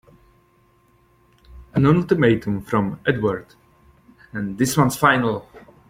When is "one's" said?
4.75-4.97